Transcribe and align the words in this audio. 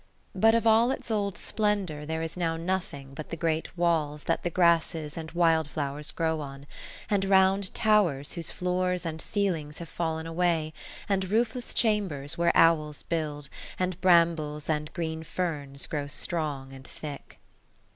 But 0.33 0.55
of 0.55 0.65
all 0.65 0.89
its 0.89 1.11
old 1.11 1.37
splendour 1.37 2.07
there 2.07 2.23
is 2.23 2.35
now 2.35 2.57
nothing 2.57 3.13
but 3.13 3.29
the 3.29 3.35
great 3.37 3.77
walls 3.77 4.23
that 4.23 4.41
the 4.41 4.49
grasses 4.49 5.15
and 5.15 5.29
wild 5.33 5.69
flowers 5.69 6.09
grow 6.09 6.39
on, 6.39 6.65
and 7.07 7.23
round 7.23 7.71
towers 7.75 8.33
whose 8.33 8.49
floors 8.49 9.05
and 9.05 9.21
ceilings 9.21 9.77
have 9.77 9.89
fallen 9.89 10.25
away, 10.25 10.73
and 11.07 11.29
roofless 11.29 11.71
chambers 11.71 12.35
where 12.35 12.57
owls 12.57 13.03
build, 13.03 13.47
and 13.77 14.01
brambles 14.01 14.67
and 14.67 14.91
green 14.93 15.21
ferns 15.21 15.85
grow 15.85 16.07
strong 16.07 16.73
and 16.73 16.87
thick. 16.87 17.39